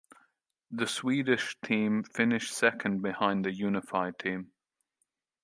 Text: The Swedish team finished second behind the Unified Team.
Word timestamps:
The 0.71 0.87
Swedish 0.87 1.57
team 1.63 2.01
finished 2.03 2.51
second 2.55 3.03
behind 3.03 3.45
the 3.45 3.53
Unified 3.53 4.17
Team. 4.17 4.51